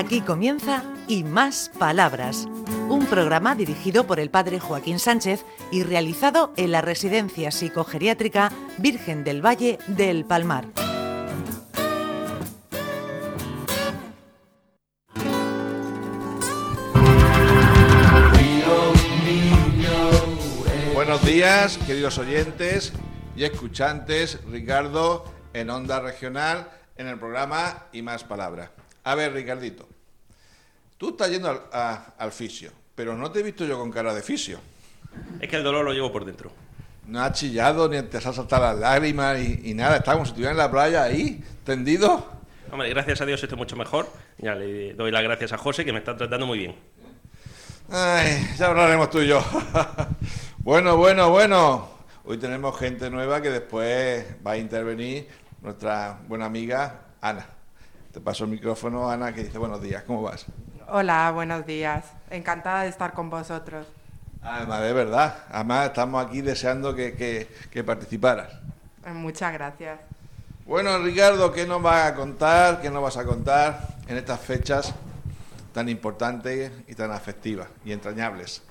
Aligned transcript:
Aquí 0.00 0.22
comienza 0.22 0.82
Y 1.08 1.24
Más 1.24 1.70
Palabras, 1.78 2.48
un 2.88 3.04
programa 3.04 3.54
dirigido 3.54 4.06
por 4.06 4.18
el 4.18 4.30
padre 4.30 4.58
Joaquín 4.58 4.98
Sánchez 4.98 5.44
y 5.70 5.82
realizado 5.82 6.54
en 6.56 6.72
la 6.72 6.80
Residencia 6.80 7.50
Psicogeriátrica 7.50 8.50
Virgen 8.78 9.24
del 9.24 9.44
Valle 9.44 9.78
del 9.88 10.24
Palmar. 10.24 10.68
Buenos 20.94 21.22
días, 21.26 21.76
queridos 21.86 22.16
oyentes 22.16 22.94
y 23.36 23.44
escuchantes. 23.44 24.38
Ricardo 24.50 25.26
en 25.52 25.68
Onda 25.68 26.00
Regional 26.00 26.70
en 26.96 27.06
el 27.06 27.18
programa 27.18 27.84
Y 27.92 28.00
Más 28.00 28.24
Palabras. 28.24 28.70
A 29.02 29.14
ver, 29.14 29.32
Ricardito, 29.32 29.88
tú 31.00 31.08
estás 31.08 31.30
yendo 31.30 31.48
al, 31.48 31.62
a- 31.72 32.12
al 32.18 32.30
fisio, 32.30 32.70
pero 32.94 33.16
no 33.16 33.30
te 33.32 33.40
he 33.40 33.42
visto 33.42 33.64
yo 33.64 33.78
con 33.78 33.90
cara 33.90 34.12
de 34.12 34.20
fisio. 34.20 34.58
Es 35.40 35.48
que 35.48 35.56
el 35.56 35.64
dolor 35.64 35.82
lo 35.82 35.94
llevo 35.94 36.12
por 36.12 36.26
dentro. 36.26 36.52
No 37.06 37.22
has 37.22 37.32
chillado 37.32 37.88
ni 37.88 38.00
te 38.02 38.18
has 38.18 38.22
saltado 38.24 38.62
las 38.64 38.76
lágrimas 38.78 39.38
y, 39.40 39.70
y 39.70 39.74
nada. 39.74 39.96
Estás 39.96 40.12
como 40.12 40.26
si 40.26 40.32
estuvieras 40.32 40.52
en 40.52 40.58
la 40.58 40.70
playa 40.70 41.04
ahí, 41.04 41.42
tendido. 41.64 42.28
Hombre, 42.70 42.90
gracias 42.90 43.18
a 43.22 43.24
Dios 43.26 43.42
estoy 43.42 43.56
mucho 43.56 43.76
mejor. 43.76 44.06
Ya 44.36 44.54
le 44.54 44.92
doy 44.92 45.10
las 45.10 45.22
gracias 45.22 45.54
a 45.54 45.58
José, 45.58 45.86
que 45.86 45.92
me 45.94 46.00
está 46.00 46.14
tratando 46.16 46.46
muy 46.46 46.58
bien. 46.58 46.76
Ay, 47.90 48.46
ya 48.58 48.66
hablaremos 48.66 49.08
tú 49.08 49.20
y 49.20 49.28
yo. 49.28 49.42
bueno, 50.58 50.98
bueno, 50.98 51.30
bueno. 51.30 51.88
Hoy 52.24 52.36
tenemos 52.36 52.78
gente 52.78 53.08
nueva 53.10 53.40
que 53.40 53.48
después 53.50 54.24
va 54.46 54.52
a 54.52 54.56
intervenir. 54.58 55.26
Nuestra 55.62 56.20
buena 56.28 56.44
amiga 56.44 57.00
Ana. 57.22 57.46
Te 58.12 58.20
paso 58.20 58.44
el 58.44 58.50
micrófono, 58.50 59.10
Ana, 59.10 59.32
que 59.34 59.44
dice 59.44 59.58
buenos 59.58 59.80
días, 59.82 60.02
¿cómo 60.04 60.22
vas? 60.22 60.46
Hola, 60.90 61.30
buenos 61.32 61.66
días. 61.66 62.04
Encantada 62.30 62.82
de 62.82 62.88
estar 62.88 63.12
con 63.12 63.30
vosotros. 63.30 63.86
Además, 64.42 64.82
de 64.82 64.92
verdad. 64.92 65.34
Además, 65.50 65.86
estamos 65.86 66.24
aquí 66.26 66.40
deseando 66.40 66.94
que, 66.94 67.14
que- 67.16 67.48
que 67.70 67.84
participaras. 67.84 68.48
Eh, 69.06 69.10
Muchas 69.12 69.52
gracias. 69.52 70.00
Bueno, 70.66 70.98
Ricardo, 70.98 71.52
¿qué 71.52 71.66
nos 71.66 71.82
vas 71.82 72.06
a 72.10 72.14
contar? 72.14 72.80
¿Qué 72.80 72.90
nos 72.90 73.02
vas 73.02 73.16
a 73.16 73.24
contar 73.24 73.88
en 74.08 74.16
estas 74.16 74.40
fechas 74.40 74.94
tan 75.72 75.88
importantes 75.88 76.72
y 76.88 76.94
tan 76.94 77.10
afectivas 77.12 77.68
y 77.84 77.92
entrañables? 77.92 78.62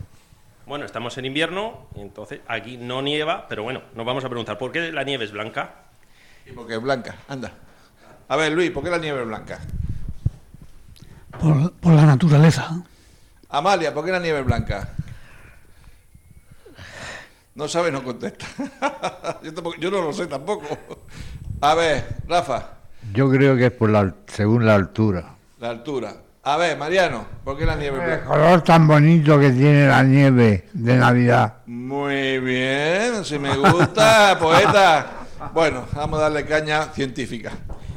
Bueno, 0.66 0.86
estamos 0.86 1.18
en 1.18 1.26
invierno, 1.26 1.88
y 1.96 2.02
entonces 2.02 2.42
aquí 2.48 2.78
no 2.78 3.02
nieva, 3.02 3.48
pero 3.48 3.64
bueno, 3.64 3.82
nos 3.96 4.06
vamos 4.06 4.24
a 4.24 4.30
preguntar, 4.30 4.58
¿por 4.58 4.72
qué 4.72 4.92
la 4.92 5.04
nieve 5.04 5.26
es 5.26 5.32
blanca? 5.32 5.72
Y 6.46 6.52
porque 6.52 6.76
es 6.76 6.82
blanca, 6.82 7.16
anda. 7.28 7.52
A 8.28 8.36
ver, 8.36 8.52
Luis, 8.52 8.70
¿por 8.72 8.84
qué 8.84 8.90
la 8.92 9.00
nieve 9.00 9.22
es 9.22 9.28
blanca? 9.28 9.60
Por, 11.40 11.72
por 11.74 11.94
la 11.94 12.06
naturaleza. 12.06 12.82
Amalia, 13.50 13.94
¿por 13.94 14.06
qué 14.06 14.12
la 14.12 14.20
nieve 14.20 14.42
blanca? 14.44 14.90
No 17.56 17.68
sabe, 17.68 17.92
no 17.92 18.04
contesta. 18.04 18.46
yo, 19.44 19.54
tampoco- 19.54 19.78
yo 19.80 19.92
no 19.92 20.02
lo 20.02 20.14
sé 20.14 20.28
tampoco. 20.28 20.66
A 21.62 21.74
ver, 21.76 22.18
Rafa, 22.28 22.70
Yo 23.14 23.30
creo 23.30 23.56
que 23.58 23.66
es 23.68 23.72
por 23.72 23.90
la, 23.90 24.14
según 24.28 24.66
la 24.66 24.76
altura. 24.76 25.36
la 25.60 25.70
altura. 25.70 26.14
A 26.44 26.56
ver, 26.56 26.78
Mariano, 26.78 27.26
¿por 27.44 27.58
qué 27.58 27.66
la 27.66 27.76
nieve 27.76 27.98
es 27.98 28.04
El 28.04 28.10
blanca? 28.10 28.26
color 28.28 28.62
tan 28.62 28.88
bonito 28.88 29.38
que 29.40 29.50
tiene 29.52 29.88
la 29.88 30.04
nieve 30.04 30.70
de 30.74 30.96
Navidad. 30.96 31.56
Muy 31.66 32.40
bien, 32.40 33.26
si 33.26 33.38
me 33.38 33.56
gusta, 33.58 34.38
poeta. 34.40 35.06
Bueno, 35.54 35.86
vamos 35.94 36.20
a 36.20 36.24
darle 36.24 36.46
caña 36.46 36.86
científica. 36.94 37.52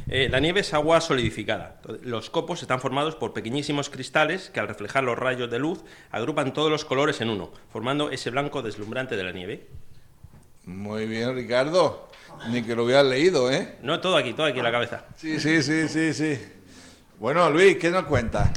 Eh, 0.07 0.27
la 0.29 0.39
nieve 0.39 0.61
es 0.61 0.73
agua 0.73 1.01
solidificada. 1.01 1.81
Los 2.01 2.29
copos 2.29 2.61
están 2.61 2.79
formados 2.79 3.15
por 3.15 3.33
pequeñísimos 3.33 3.89
cristales 3.89 4.49
que 4.49 4.59
al 4.59 4.67
reflejar 4.67 5.03
los 5.03 5.17
rayos 5.17 5.49
de 5.49 5.59
luz 5.59 5.83
agrupan 6.11 6.53
todos 6.53 6.69
los 6.69 6.85
colores 6.85 7.21
en 7.21 7.29
uno, 7.29 7.51
formando 7.71 8.11
ese 8.11 8.29
blanco 8.29 8.61
deslumbrante 8.61 9.15
de 9.15 9.23
la 9.23 9.31
nieve. 9.31 9.67
Muy 10.65 11.05
bien, 11.05 11.35
Ricardo. 11.35 12.09
Ni 12.49 12.63
que 12.63 12.75
lo 12.75 12.83
hubieras 12.85 13.05
leído, 13.05 13.51
¿eh? 13.51 13.77
No 13.83 13.99
todo 13.99 14.17
aquí, 14.17 14.33
todo 14.33 14.47
aquí 14.47 14.57
en 14.57 14.63
la 14.63 14.71
cabeza. 14.71 15.05
Sí, 15.15 15.39
sí, 15.39 15.61
sí, 15.61 15.87
sí, 15.87 16.13
sí. 16.13 16.39
Bueno, 17.19 17.49
Luis, 17.49 17.77
¿qué 17.77 17.89
nos 17.89 18.03
cuentas? 18.03 18.49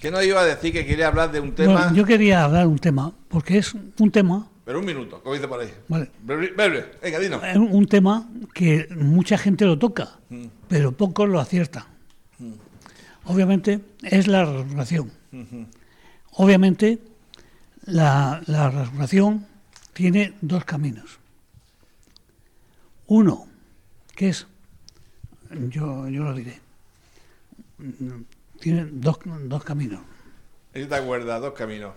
¿Qué 0.00 0.10
nos 0.10 0.24
iba 0.24 0.40
a 0.40 0.44
decir 0.44 0.72
que 0.72 0.86
quería 0.86 1.08
hablar 1.08 1.30
de 1.30 1.40
un 1.40 1.54
tema? 1.54 1.72
Bueno, 1.72 1.94
yo 1.94 2.04
quería 2.04 2.44
hablar 2.44 2.62
de 2.62 2.68
un 2.68 2.78
tema, 2.78 3.12
porque 3.28 3.58
es 3.58 3.74
un 3.74 4.10
tema, 4.10 4.48
Pero 4.68 4.80
un 4.80 4.84
minuto, 4.84 5.22
como 5.22 5.34
dice 5.34 5.48
por 5.48 5.60
ahí. 5.60 5.72
Vale. 5.88 6.10
Breve, 6.22 6.52
breve. 6.52 6.90
Venga, 7.02 7.18
dinos. 7.18 7.42
es 7.42 7.56
un 7.56 7.86
tema 7.86 8.28
que 8.52 8.86
mucha 8.94 9.38
gente 9.38 9.64
lo 9.64 9.78
toca, 9.78 10.18
pero 10.68 10.92
pocos 10.92 11.26
lo 11.26 11.40
aciertan. 11.40 11.84
Obviamente 13.24 13.80
es 14.02 14.26
la 14.26 14.44
resurrección. 14.44 15.10
Obviamente 16.32 16.98
la, 17.86 18.42
la 18.44 18.68
resurrección 18.68 19.46
tiene 19.94 20.34
dos 20.42 20.66
caminos. 20.66 21.18
Uno, 23.06 23.46
que 24.14 24.28
es, 24.28 24.46
yo, 25.70 26.10
yo 26.10 26.24
lo 26.24 26.34
diré, 26.34 26.60
tiene 28.60 28.84
dos, 28.84 29.18
dos 29.24 29.64
caminos. 29.64 30.02
¿Y 30.74 30.84
te 30.84 30.94
acuerdas? 30.94 31.40
Dos 31.40 31.54
caminos. 31.54 31.94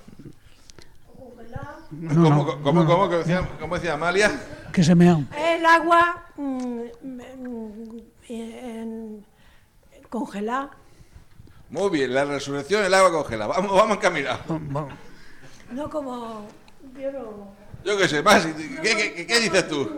No, 1.91 2.23
¿Cómo, 2.23 2.35
no, 2.45 2.61
cómo, 2.63 2.83
no, 2.83 2.89
cómo, 2.89 3.07
decía, 3.09 3.47
cómo 3.59 3.75
decía 3.75 3.93
Amalia? 3.93 4.31
que 4.71 4.83
se 4.83 4.95
me 4.95 5.09
han... 5.09 5.27
El 5.37 5.65
agua 5.65 6.25
mm, 6.37 6.81
mm, 7.03 7.99
en- 8.29 9.25
congelada. 10.09 10.71
Muy 11.69 11.89
bien, 11.89 12.13
la 12.13 12.25
resurrección, 12.25 12.83
el 12.85 12.93
agua 12.93 13.11
congelada. 13.11 13.53
Vamos, 13.55 13.75
vamos 13.75 13.97
encaminados. 13.97 14.41
No 15.71 15.89
como. 15.89 16.47
Yo. 16.99 17.47
Yo 17.85 17.97
qué 17.97 18.07
sé, 18.07 18.21
Masi, 18.21 18.53
¿qué, 18.53 18.95
qué, 18.95 19.13
qué- 19.13 19.27
qué 19.27 19.39
dices 19.39 19.67
tú? 19.67 19.89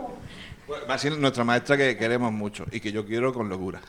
Masi 0.87 1.07
es 1.09 1.17
nuestra 1.17 1.43
maestra 1.43 1.75
que 1.77 1.97
queremos 1.97 2.31
mucho 2.31 2.65
y 2.71 2.79
que 2.79 2.91
yo 2.91 3.05
quiero 3.05 3.33
con 3.33 3.49
locura. 3.49 3.81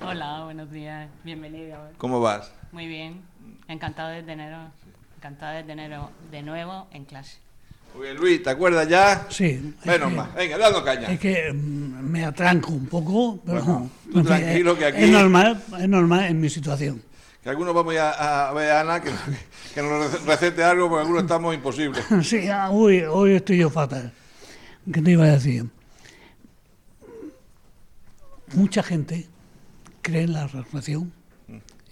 Hola, 0.00 0.44
buenos 0.44 0.70
días, 0.70 1.08
bienvenido. 1.24 1.78
¿Cómo 1.98 2.20
vas? 2.20 2.52
Muy 2.72 2.86
bien, 2.86 3.22
encantado 3.68 4.10
de 4.10 4.22
teneros, 4.22 4.70
encantado 5.22 5.54
de 5.54 5.62
teneros 5.62 6.08
de 6.32 6.42
nuevo 6.42 6.88
en 6.92 7.04
clase. 7.04 7.36
Muy 7.94 8.06
bien, 8.06 8.16
Luis, 8.16 8.42
¿te 8.42 8.50
acuerdas 8.50 8.88
ya? 8.88 9.26
Sí. 9.30 9.74
es 9.80 9.86
Menos 9.86 10.10
que- 10.10 10.16
más. 10.16 10.34
Venga, 10.34 10.58
dando 10.58 10.82
caña. 10.82 11.12
Es 11.12 11.20
que 11.20 11.52
mm, 11.52 11.56
me 12.10 12.24
atranco 12.24 12.72
un 12.72 12.86
poco, 12.86 13.40
pero 13.46 13.62
Bueno, 13.62 13.90
fin, 14.12 14.24
tranquilo 14.24 14.76
que 14.76 14.86
aquí- 14.86 15.04
es 15.04 15.10
normal, 15.10 15.62
es 15.78 15.88
normal 15.88 16.24
en 16.24 16.40
mi 16.40 16.50
situación. 16.50 17.00
Que 17.40 17.50
algunos 17.50 17.72
vamos 17.72 17.94
a, 17.96 18.48
a 18.48 18.52
ver 18.52 18.70
a 18.72 18.80
Ana 18.80 19.00
que, 19.00 19.10
que 19.74 19.82
nos 19.82 20.24
recete 20.24 20.64
algo 20.64 20.88
porque 20.88 21.02
algunos 21.02 21.22
estamos 21.22 21.54
imposibles. 21.54 22.04
Sí, 22.24 22.48
ah, 22.48 22.70
hoy, 22.70 23.02
hoy 23.02 23.34
estoy 23.34 23.58
yo 23.58 23.70
fatal. 23.70 24.12
¿Qué 24.92 25.00
te 25.02 25.12
iba 25.12 25.24
a 25.24 25.28
decir? 25.32 25.66
Mucha 28.54 28.82
gente 28.82 29.26
cree 30.02 30.22
en 30.22 30.32
la 30.32 30.46
resurrección 30.48 31.12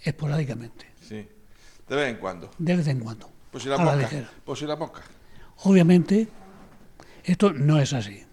esporádicamente, 0.03 0.85
Sí. 1.07 1.27
De 1.89 1.95
vez 1.95 2.09
en 2.09 2.17
cuando. 2.17 2.51
de 2.57 2.75
vez 2.75 2.87
en 2.87 2.99
cuando. 2.99 3.29
Pues 3.51 3.63
si 3.63 3.69
la 3.69 3.75
a 3.75 3.77
la 3.79 3.83
mosca. 3.85 4.01
ligera. 4.01 4.29
Pues 4.45 4.59
si 4.59 4.65
la 4.65 4.75
mosca. 4.75 5.01
Obviamente, 5.63 6.27
esto 7.23 7.51
no 7.53 7.79
es 7.79 7.93
así. 7.93 8.23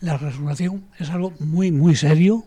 La 0.00 0.16
resurrección 0.16 0.86
es 0.98 1.10
algo 1.10 1.32
muy, 1.40 1.72
muy 1.72 1.96
serio, 1.96 2.44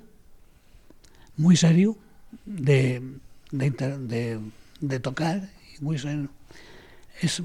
muy 1.36 1.56
serio 1.58 1.98
de, 2.46 3.02
de, 3.52 3.66
inter- 3.66 3.98
de- 4.00 4.40
de 4.80 5.00
tocar, 5.00 5.50
y 5.78 5.84
muy 5.84 5.98
serio. 6.00 6.30
Es, 7.22 7.42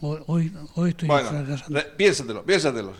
hoy, 0.00 0.52
hoy, 0.74 0.90
estoy 0.90 1.08
Bueno, 1.08 1.30
re- 1.68 1.82
piénsatelo, 1.96 2.44
piénsatelo. 2.44 2.92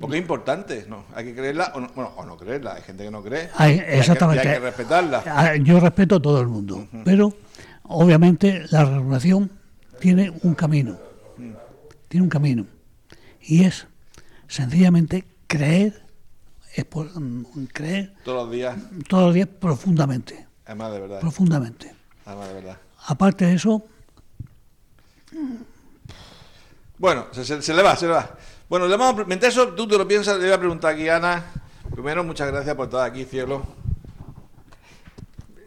Porque 0.00 0.16
es 0.16 0.22
importante, 0.22 0.84
¿no? 0.88 1.04
Hay 1.14 1.24
que 1.24 1.34
creerla 1.34 1.72
o 1.74 1.80
no, 1.80 1.88
bueno, 1.94 2.12
o 2.16 2.24
no 2.24 2.36
creerla. 2.36 2.74
Hay 2.74 2.82
gente 2.82 3.04
que 3.04 3.10
no 3.10 3.22
cree. 3.22 3.48
Hay- 3.56 3.76
y 3.76 3.78
hay 3.80 3.86
que- 3.86 3.98
exactamente. 3.98 4.46
hay 4.48 4.54
que 4.54 4.60
respetarla. 4.60 5.22
Ah, 5.26 5.54
Yo 5.56 5.80
respeto 5.80 6.16
a 6.16 6.20
todo 6.22 6.40
el 6.40 6.48
mundo, 6.48 6.86
pero 7.04 7.32
obviamente 7.84 8.64
la 8.70 8.84
resurrección 8.84 9.50
tiene 10.00 10.30
un 10.42 10.54
camino, 10.54 10.98
tiene 12.08 12.24
un 12.24 12.28
camino, 12.30 12.66
y 13.40 13.64
es 13.64 13.86
sencillamente 14.48 15.24
creer, 15.46 16.02
es 16.74 16.84
por- 16.84 17.18
mm, 17.18 17.66
creer 17.72 18.14
Todos 18.24 18.44
los 18.44 18.52
días. 18.52 18.76
todos 19.08 19.24
los 19.26 19.34
días 19.34 19.48
profundamente, 19.48 20.46
Además 20.66 20.92
de 20.92 21.00
verdad. 21.00 21.20
profundamente. 21.20 21.94
Además 22.26 22.48
de 22.48 22.54
verdad. 22.54 22.78
Aparte 23.06 23.46
de 23.46 23.54
eso, 23.54 23.82
Bueno, 26.98 27.26
se, 27.32 27.44
se- 27.44 27.60
se 27.62 27.74
le 27.74 27.82
va, 27.82 27.94
se 27.96 28.06
le 28.06 28.12
va. 28.12 28.30
Bueno, 28.68 28.86
le 28.88 28.96
vamos 28.96 29.20
a 29.22 29.24
mientras 29.26 29.52
eso 29.52 29.68
tú 29.68 29.86
te 29.86 29.96
lo 29.96 30.06
piensas, 30.08 30.38
le 30.38 30.44
voy 30.46 30.52
a 30.54 30.58
preguntar 30.58 30.94
aquí 30.94 31.08
Ana. 31.08 31.44
Primero, 31.92 32.24
muchas 32.24 32.48
gracias 32.50 32.74
por 32.74 32.86
estar 32.86 33.08
aquí, 33.08 33.24
cielo. 33.24 33.64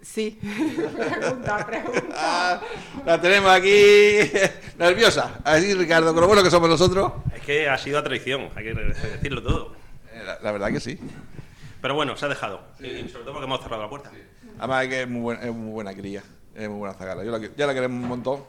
Sí. 0.01 0.37
pregunta, 0.41 1.65
pregunta. 1.65 2.01
Ah, 2.15 2.61
la 3.05 3.21
tenemos 3.21 3.49
aquí 3.51 4.17
nerviosa. 4.77 5.39
Así, 5.43 5.73
Ricardo, 5.75 6.11
con 6.13 6.21
lo 6.21 6.27
bueno 6.27 6.43
que 6.43 6.51
somos 6.51 6.67
nosotros. 6.69 7.11
Es 7.33 7.41
que 7.41 7.69
ha 7.69 7.77
sido 7.77 7.99
a 7.99 8.03
traición, 8.03 8.49
hay 8.55 8.63
que 8.65 8.73
decirlo 8.73 9.41
todo. 9.43 9.73
Eh, 10.13 10.23
La, 10.25 10.39
la 10.41 10.51
verdad 10.51 10.71
que 10.71 10.79
sí. 10.79 10.99
Pero 11.81 11.93
bueno, 11.95 12.17
se 12.17 12.25
ha 12.25 12.29
dejado. 12.29 12.61
Y 12.79 13.07
sobre 13.07 13.23
todo 13.23 13.33
porque 13.33 13.45
hemos 13.45 13.61
cerrado 13.61 13.83
la 13.83 13.89
puerta. 13.89 14.11
Además 14.57 14.87
que 14.87 15.01
es 15.03 15.07
muy 15.07 15.21
buena, 15.21 15.41
es 15.43 15.53
muy 15.53 15.71
buena 15.71 15.93
cría, 15.93 16.21
es 16.53 16.67
muy 16.67 16.79
buena 16.79 16.93
zagala. 16.95 17.23
Yo 17.23 17.31
la, 17.31 17.39
que- 17.39 17.51
ya 17.55 17.65
la 17.65 17.73
queremos 17.73 18.01
un 18.03 18.09
montón. 18.09 18.43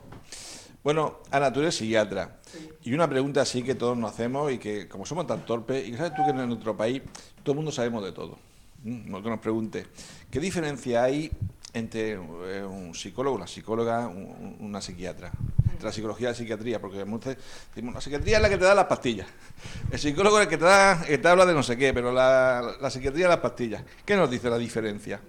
Bueno, 0.82 1.18
Ana, 1.30 1.52
tú 1.52 1.60
eres 1.60 1.74
psiquiatra. 1.76 2.38
Y 2.82 2.94
una 2.94 3.08
pregunta 3.08 3.42
así 3.42 3.62
que 3.62 3.74
todos 3.74 3.96
nos 3.98 4.12
hacemos 4.12 4.50
y 4.52 4.58
que 4.58 4.88
como 4.88 5.04
somos 5.04 5.26
tan 5.26 5.44
torpes, 5.44 5.86
y 5.86 5.90
que 5.92 5.96
sabes 5.98 6.14
tú 6.14 6.24
que 6.24 6.30
en 6.30 6.48
nuestro 6.48 6.76
país 6.76 7.02
todo 7.42 7.52
el 7.52 7.56
mundo 7.56 7.70
sabemos 7.72 8.02
de 8.04 8.12
todo. 8.12 8.38
No 8.82 9.22
que 9.22 9.28
nos 9.28 9.40
pregunte, 9.40 9.86
¿qué 10.30 10.40
diferencia 10.40 11.02
hay 11.04 11.30
entre 11.74 12.12
eh, 12.12 12.64
un 12.64 12.94
psicólogo, 12.94 13.36
una 13.36 13.46
psicóloga, 13.46 14.08
un- 14.08 14.16
un- 14.16 14.56
una 14.60 14.80
psiquiatra? 14.80 15.30
Entre 15.70 15.84
la 15.84 15.92
psicología 15.92 16.28
y 16.28 16.30
la 16.32 16.34
psiquiatría, 16.34 16.80
porque 16.80 17.04
muchas 17.04 17.36
decimos, 17.74 17.94
la 17.94 18.00
psiquiatría 18.00 18.36
es 18.38 18.42
la 18.42 18.48
que 18.48 18.56
te 18.58 18.64
da 18.64 18.74
las 18.74 18.86
pastillas. 18.86 19.26
El 19.90 19.98
psicólogo 19.98 20.38
es 20.38 20.44
el 20.44 20.48
que 20.48 20.56
te, 20.58 20.64
da, 20.64 21.02
que 21.06 21.18
te 21.18 21.28
habla 21.28 21.44
de 21.44 21.52
no 21.54 21.62
sé 21.62 21.76
qué, 21.76 21.92
pero 21.92 22.10
la, 22.10 22.76
la 22.80 22.90
psiquiatría 22.90 23.26
es 23.26 23.30
las 23.30 23.40
pastillas. 23.40 23.82
¿Qué 24.06 24.16
nos 24.16 24.30
dice 24.30 24.48
la 24.48 24.56
diferencia? 24.58 25.20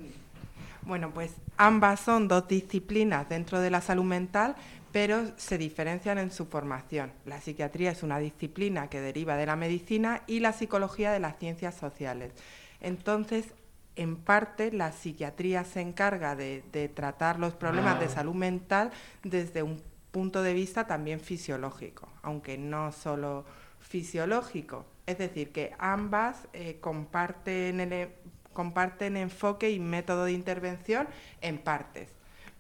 Bueno, 0.84 1.12
pues 1.14 1.32
ambas 1.58 2.00
son 2.00 2.28
dos 2.30 2.48
disciplinas 2.48 3.28
dentro 3.30 3.60
de 3.60 3.70
la 3.70 3.82
salud 3.82 4.04
mental, 4.04 4.56
pero 4.92 5.32
se 5.38 5.58
diferencian 5.58 6.18
en 6.18 6.32
su 6.32 6.46
formación. 6.46 7.12
La 7.26 7.40
psiquiatría 7.40 7.92
es 7.92 8.04
una 8.04 8.20
disciplina 8.20 8.90
que 8.90 9.02
deriva 9.02 9.36
de 9.38 9.46
la 9.46 9.56
medicina 9.56 10.24
y 10.28 10.40
la 10.40 10.54
psicología 10.54 11.12
de 11.12 11.20
las 11.20 11.38
ciencias 11.38 11.76
sociales. 11.76 12.34
Entonces, 12.82 13.54
en 13.96 14.16
parte, 14.16 14.72
la 14.72 14.92
psiquiatría 14.92 15.64
se 15.64 15.82
encarga 15.82 16.36
de, 16.36 16.64
de 16.72 16.90
tratar 16.90 17.40
los 17.40 17.54
problemas 17.54 18.00
de 18.00 18.10
salud 18.10 18.36
mental 18.36 18.92
desde 19.24 19.64
un 19.64 19.82
punto 20.12 20.44
de 20.44 20.54
vista 20.54 20.88
también 20.88 21.20
fisiológico, 21.20 22.10
aunque 22.22 22.58
no 22.58 22.92
solo 22.92 23.46
fisiológico. 23.80 24.86
Es 25.06 25.18
decir, 25.18 25.52
que 25.52 25.74
ambas 25.80 26.48
eh, 26.54 26.78
comparten, 26.80 27.80
el, 27.80 28.10
comparten 28.54 29.18
enfoque 29.18 29.72
y 29.72 29.80
método 29.80 30.26
de 30.26 30.34
intervención 30.34 31.08
en 31.42 31.58
partes. 31.58 32.10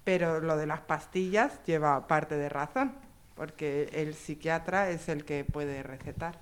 Pero 0.04 0.40
lo 0.42 0.58
de 0.58 0.66
las 0.68 0.82
pastillas 0.82 1.64
lleva 1.66 2.08
parte 2.08 2.36
de 2.36 2.50
razón, 2.50 2.94
porque 3.36 3.90
el 3.94 4.16
psiquiatra 4.16 4.90
es 4.90 5.10
el 5.10 5.26
que 5.26 5.46
puede 5.46 5.84
recetar. 5.84 6.40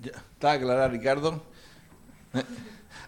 Ya, 0.00 0.12
¿Está 0.12 0.58
clara, 0.58 0.88
Ricardo? 0.88 1.42
Eh, 2.34 2.44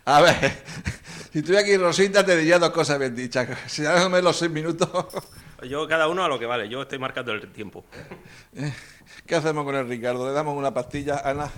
A 0.04 0.20
ver, 0.22 0.36
si 1.32 1.40
estuviera 1.40 1.62
aquí 1.62 1.76
Rosita 1.76 2.24
te 2.24 2.36
diría 2.36 2.58
dos 2.58 2.70
cosas 2.70 2.98
bien 2.98 3.14
dichas. 3.14 3.48
Si 3.68 3.82
dándome 3.82 4.22
los 4.22 4.36
seis 4.38 4.50
minutos, 4.50 4.88
Yo, 5.68 5.88
cada 5.88 6.06
uno 6.08 6.24
a 6.24 6.28
lo 6.28 6.38
que 6.38 6.46
vale, 6.46 6.68
yo 6.68 6.82
estoy 6.82 6.98
marcando 7.00 7.32
el 7.32 7.50
tiempo. 7.52 7.84
¿qué 9.26 9.34
hacemos 9.34 9.64
con 9.64 9.74
el 9.74 9.88
Ricardo? 9.88 10.26
¿Le 10.28 10.32
damos 10.32 10.56
una 10.56 10.72
pastilla, 10.72 11.20
Ana? 11.24 11.50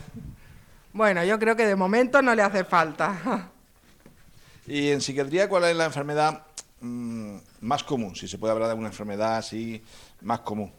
Bueno, 0.92 1.22
yo 1.24 1.38
creo 1.38 1.54
que 1.56 1.66
de 1.66 1.76
momento 1.76 2.22
no 2.22 2.34
le 2.34 2.42
hace 2.42 2.64
falta. 2.64 3.50
Y 4.66 4.90
en 4.90 5.00
psiquiatría, 5.00 5.48
¿cuál 5.48 5.64
es 5.64 5.76
la 5.76 5.84
enfermedad 5.86 6.46
mm, 6.80 7.36
más 7.60 7.84
común? 7.84 8.16
Si 8.16 8.28
se 8.28 8.38
puede 8.38 8.52
hablar 8.52 8.68
de 8.68 8.74
una 8.74 8.88
enfermedad 8.88 9.36
así 9.36 9.82
más 10.20 10.40
común. 10.40 10.72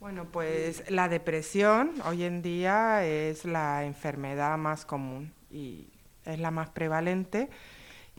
Bueno, 0.00 0.26
pues 0.32 0.90
la 0.90 1.08
depresión 1.08 1.92
hoy 2.04 2.24
en 2.24 2.42
día 2.42 3.04
es 3.04 3.44
la 3.44 3.84
enfermedad 3.84 4.58
más 4.58 4.84
común 4.84 5.32
y 5.50 5.86
es 6.24 6.40
la 6.40 6.50
más 6.50 6.70
prevalente 6.70 7.48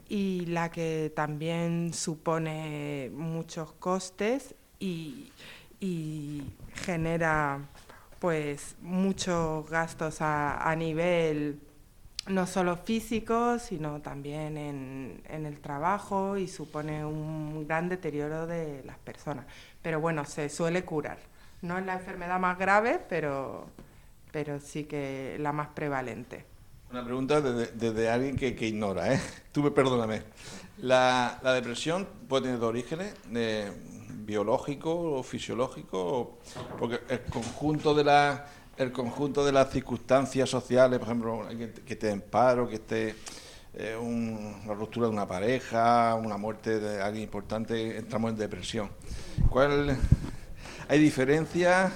y 0.08 0.46
la 0.46 0.72
que 0.72 1.12
también 1.14 1.94
supone 1.94 3.12
muchos 3.14 3.74
costes 3.74 4.56
y, 4.80 5.30
genera 6.76 7.60
pues 8.20 8.78
muchos 8.82 9.70
gastos 9.70 10.18
a 10.22 10.74
nivel 10.78 11.60
no 12.28 12.48
solo 12.48 12.78
físico, 12.78 13.60
sino 13.60 14.02
también 14.02 14.58
en, 14.58 15.22
en 15.28 15.46
el 15.46 15.60
trabajo 15.60 16.38
y 16.38 16.48
supone 16.48 17.06
un 17.06 17.68
gran 17.68 17.90
deterioro 17.90 18.48
de 18.48 18.84
las 18.86 18.98
personas. 18.98 19.46
Pero 19.82 20.00
bueno, 20.00 20.26
se 20.26 20.50
suele 20.50 20.84
curar. 20.86 21.18
No 21.62 21.78
es 21.78 21.86
la 21.86 21.94
enfermedad 21.94 22.40
más 22.40 22.58
grave, 22.58 23.00
pero, 23.10 23.68
pero 24.32 24.60
sí 24.60 24.86
que 24.86 25.38
la 25.40 25.52
más 25.52 25.70
prevalente. 25.70 26.46
Una 26.92 27.04
pregunta 27.04 27.42
desde, 27.42 28.10
alguien 28.10 28.36
que, 28.36 28.56
que 28.56 28.68
ignora, 28.68 29.14
¿eh? 29.14 29.20
Tú 29.52 29.64
me 29.64 29.72
perdóname. 29.72 30.24
La, 30.78 31.40
la 31.42 31.54
depresión 31.54 32.08
puede 32.28 32.44
tener 32.44 32.60
dos 32.60 32.70
orígenes, 32.70 33.16
eh, 33.34 33.72
biológico 34.10 35.14
o 35.18 35.24
fisiológico, 35.24 36.40
porque 36.78 37.02
el 37.10 37.22
conjunto 37.24 37.94
de 37.94 38.04
la 38.04 38.46
el 38.78 38.92
conjunto 38.92 39.46
de 39.46 39.52
las 39.52 39.72
circunstancias 39.72 40.50
sociales, 40.50 41.00
por 41.00 41.08
ejemplo, 41.08 41.48
que, 41.86 41.94
esté 41.94 42.10
en 42.12 42.22
paro, 42.22 42.68
que 42.68 42.76
esté 42.76 43.16
eh, 43.76 43.96
un- 43.96 44.62
una 44.66 44.74
ruptura 44.76 45.08
de 45.08 45.14
una 45.14 45.28
pareja, 45.28 46.16
una 46.16 46.38
muerte 46.38 46.80
de 46.80 47.02
alguien 47.02 47.24
importante, 47.24 47.98
entramos 47.98 48.32
en 48.32 48.38
depresión. 48.38 48.92
¿Cuál 49.50 49.98
hay 50.90 51.00
diferencia? 51.00 51.92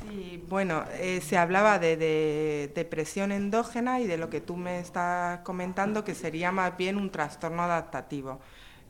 Sí, 0.00 0.44
bueno, 0.48 0.84
eh, 0.90 1.20
se 1.20 1.38
hablaba 1.38 1.78
de, 1.78 1.96
de 1.96 2.72
depresión 2.74 3.30
endógena 3.30 4.00
y 4.00 4.06
de 4.08 4.16
lo 4.16 4.28
que 4.30 4.40
tú 4.40 4.56
me 4.56 4.80
estás 4.80 5.40
comentando, 5.40 6.02
que 6.02 6.14
sería 6.16 6.50
más 6.50 6.76
bien 6.76 6.96
un 6.96 7.10
trastorno 7.12 7.62
adaptativo, 7.62 8.40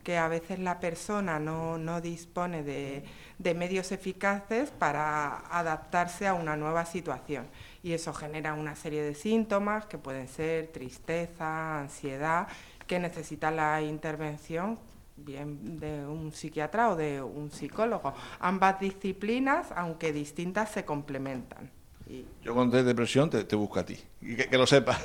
que 0.03 0.17
a 0.17 0.27
veces 0.27 0.59
la 0.59 0.79
persona 0.79 1.39
no, 1.39 1.77
no 1.77 2.01
dispone 2.01 2.63
de, 2.63 3.03
de 3.39 3.53
medios 3.53 3.91
eficaces 3.91 4.69
para 4.71 5.39
adaptarse 5.49 6.27
a 6.27 6.33
una 6.33 6.55
nueva 6.55 6.85
situación. 6.85 7.47
Y 7.81 7.93
eso 7.93 8.13
genera 8.13 8.53
una 8.53 8.75
serie 8.75 9.01
de 9.01 9.15
síntomas 9.15 9.85
que 9.85 9.97
pueden 9.97 10.27
ser 10.27 10.67
tristeza, 10.67 11.79
ansiedad, 11.79 12.47
que 12.87 12.99
necesitan 12.99 13.55
la 13.55 13.81
intervención 13.81 14.77
bien 15.15 15.79
de 15.79 16.05
un 16.05 16.31
psiquiatra 16.31 16.89
o 16.89 16.95
de 16.95 17.21
un 17.21 17.51
psicólogo. 17.51 18.13
Ambas 18.39 18.79
disciplinas, 18.79 19.67
aunque 19.75 20.11
distintas, 20.11 20.71
se 20.71 20.85
complementan. 20.85 21.69
Y 22.07 22.25
Yo 22.43 22.53
cuando 22.53 22.75
tengo 22.75 22.87
depresión 22.87 23.29
te, 23.29 23.43
te 23.45 23.55
busco 23.55 23.79
a 23.79 23.85
ti, 23.85 23.97
y 24.21 24.35
que, 24.35 24.57
lo 24.57 24.67
sepas. 24.67 25.01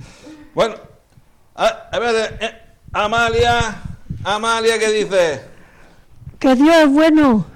bueno, 0.54 0.74
a, 1.54 1.66
a 1.66 1.98
ver, 1.98 2.38
eh, 2.40 2.62
Amalia, 2.92 3.82
Amalia, 4.34 4.78
¿qué 4.78 4.88
dice? 4.92 5.40
Que 6.38 6.54
Dios 6.54 6.76
es 6.76 6.88
bueno. 6.88 7.46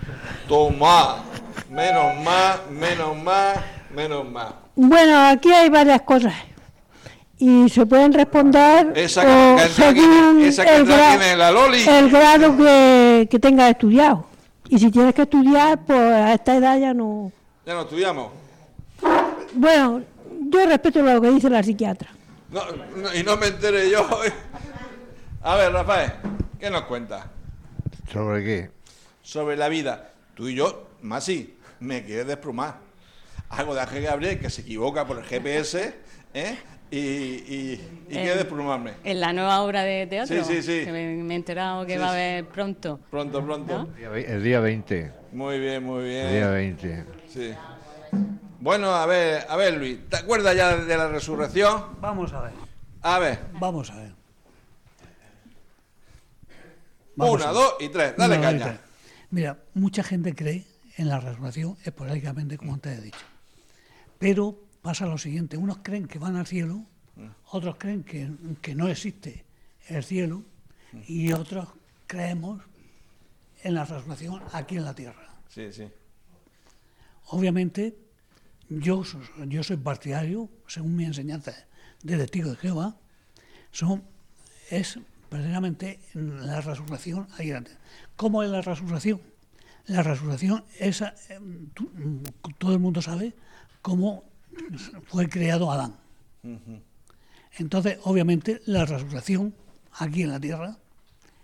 Toma, 0.49 1.19
menos 1.71 2.17
más, 2.25 2.61
menos 2.71 3.17
más, 3.23 3.59
menos 3.95 4.29
más. 4.29 4.49
Bueno, 4.75 5.29
aquí 5.29 5.53
hay 5.53 5.69
varias 5.69 6.03
cosas. 6.03 6.35
Y 7.39 7.69
se 7.69 7.85
pueden 7.87 8.13
responder 8.13 8.93
Esa 8.97 9.23
o 9.23 9.57
que- 9.57 9.63
que- 9.65 9.69
según 9.71 10.43
esa 10.45 10.65
que 10.65 10.77
el, 10.77 10.87
gra- 10.87 11.11
tiene 11.19 11.37
la 11.37 11.51
Loli. 11.51 11.83
el 11.87 12.11
grado 12.11 12.57
que, 12.57 13.29
que 13.31 13.39
tengas 13.39 13.71
estudiado. 13.71 14.27
Y 14.69 14.79
si 14.79 14.91
tienes 14.91 15.15
que 15.15 15.23
estudiar, 15.23 15.79
pues 15.85 15.99
a 16.01 16.33
esta 16.35 16.55
edad 16.57 16.79
ya 16.79 16.95
no... 16.95 17.31
Ya 17.67 17.75
no 17.75 17.83
estudiamos. 17.83 18.29
Bueno, 19.55 20.03
yo 20.49 20.67
respeto 20.67 21.03
lo 21.03 21.21
que 21.21 21.31
dice 21.31 21.51
la 21.51 21.63
psiquiatra. 21.63 22.09
No, 22.51 22.61
no, 22.97 23.15
y 23.15 23.23
no 23.23 23.37
me 23.37 23.49
enteré 23.49 23.91
yo. 23.91 24.07
A 25.43 25.57
ver, 25.57 25.73
Rafael, 25.73 26.13
¿qué 26.63 26.71
nos 26.71 26.83
cuentas 26.83 27.25
¿Sobre 28.13 28.45
qué? 28.45 28.71
sobre 29.21 29.57
la 29.57 29.69
vida? 29.69 30.13
Tú 30.35 30.47
y 30.47 30.55
yo, 30.55 30.89
más 31.03 31.25
sí, 31.25 31.57
me 31.81 32.05
quieres 32.05 32.27
desplumar. 32.27 32.77
Hago 33.51 33.75
de 33.75 33.81
Ángel 33.81 34.03
Gabriel 34.05 34.39
que 34.39 34.49
se 34.49 34.61
equivoca 34.63 35.05
por 35.07 35.19
el 35.19 35.25
GPS, 35.25 35.95
¿eh? 36.35 36.59
Y, 36.91 36.99
y, 36.99 38.05
y 38.09 38.13
quiere 38.15 38.37
desplumarme. 38.37 38.93
En 39.03 39.21
la 39.21 39.33
nueva 39.33 39.61
obra 39.63 39.83
de 39.83 40.07
teatro. 40.07 40.45
Sí, 40.45 40.45
sí, 40.45 40.63
sí. 40.63 40.85
Que 40.85 40.93
me, 40.93 41.17
me 41.23 41.35
he 41.35 41.37
enterado 41.37 41.85
que 41.85 41.95
Sí, 41.95 41.99
va 41.99 42.09
a 42.09 42.13
haber 42.13 42.47
pronto. 42.47 43.01
Pronto, 43.11 43.45
pronto. 43.45 43.89
El 43.99 44.43
día 44.45 44.61
20. 44.61 45.13
Muy 45.33 45.59
bien, 45.59 45.83
muy 45.83 46.05
bien. 46.05 46.27
El 46.27 46.33
día 46.35 46.51
20. 46.51 47.07
Sí. 47.29 47.55
Bueno, 48.61 48.95
a 48.95 49.07
ver, 49.07 49.47
a 49.49 49.57
ver, 49.57 49.75
Luis, 49.75 50.09
¿te 50.09 50.17
acuerdas 50.17 50.55
ya 50.55 50.77
de 50.77 50.97
la 50.97 51.09
resurrección? 51.09 51.99
Vamos 52.01 52.33
a 52.33 52.43
ver, 52.43 52.53
A 53.03 53.19
ver, 53.19 53.39
vamos 53.59 53.91
a 53.91 53.97
ver. 53.97 54.22
Vamos 57.17 57.35
una, 57.43 57.53
dos 57.53 57.75
y 57.81 57.89
tres, 57.89 58.15
dale 58.17 58.39
Una, 58.39 58.47
caña. 58.47 58.65
tres. 58.65 58.81
Mira, 59.31 59.63
mucha 59.75 60.03
gente 60.03 60.35
cree 60.35 60.67
en 60.97 61.09
la 61.09 61.21
resurrección 61.21 61.77
esporádicamente, 61.85 62.57
como 62.59 62.75
antes 62.75 62.99
he 62.99 63.03
dicho. 63.03 63.19
Pero 64.19 64.59
pasa 64.83 65.07
lo 65.07 65.19
siguiente, 65.19 65.57
unos 65.57 65.79
creen 65.83 66.07
que 66.07 66.19
van 66.19 66.37
al 66.37 66.47
cielo, 66.47 66.85
otros 67.51 67.77
creen 67.77 68.03
que, 68.05 68.31
que 68.61 68.75
no 68.75 68.89
existe 68.89 69.45
el 69.89 70.03
cielo 70.05 70.43
y 71.07 71.33
otros 71.33 71.69
creemos 72.07 72.63
en 73.63 73.75
la 73.75 73.85
resurrección 73.85 74.43
aquí 74.53 74.77
en 74.77 74.85
la 74.85 74.95
tierra. 74.95 75.35
Sí, 75.49 75.73
sí. 75.73 75.89
Obviamente, 77.27 77.97
yo, 78.69 79.03
yo 79.47 79.63
soy 79.63 79.77
partidario, 79.77 80.49
según 80.67 80.97
mi 80.97 81.05
enseñanza 81.05 81.53
de 82.03 82.17
testigo 82.17 82.51
de 82.51 82.57
Jehová, 82.57 82.97
son, 83.71 84.03
es 84.71 84.99
verdaderamente 85.33 85.99
la 86.15 86.61
resurrección. 86.61 87.27
¿Cómo 88.17 88.43
es 88.43 88.51
la 88.51 88.61
resurrección? 88.61 89.21
La 89.87 90.03
resurrección 90.03 90.65
es, 90.79 91.01
eh, 91.01 91.11
mm, 91.41 92.23
todo 92.59 92.73
el 92.73 92.79
mundo 92.79 93.01
sabe 93.03 93.35
cómo 93.81 94.25
fue 95.09 95.29
creado 95.29 95.73
Adán. 95.73 95.97
Entonces, 97.59 97.99
obviamente, 98.05 98.61
la 98.67 98.85
resurrección 98.85 99.55
aquí 99.99 100.23
en 100.23 100.31
la 100.31 100.41
tierra 100.41 100.77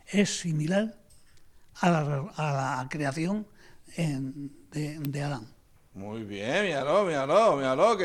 es 0.06 0.40
similar 0.40 0.94
a 1.80 1.90
la, 1.90 2.32
a 2.36 2.80
la 2.82 2.88
creación 2.88 3.46
en- 3.96 4.52
de, 4.70 4.98
de 4.98 5.22
Adán. 5.22 5.46
Muy 5.94 6.22
bien, 6.22 6.64
míralo, 6.64 7.04
míralo, 7.04 7.56
míralo, 7.56 7.90
que 7.92 7.96